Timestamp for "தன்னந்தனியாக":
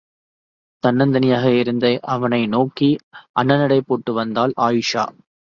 0.83-1.51